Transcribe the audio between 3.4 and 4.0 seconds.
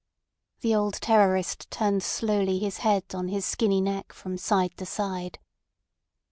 skinny